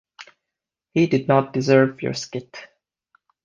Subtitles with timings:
[0.95, 2.57] He did not deserve your skit.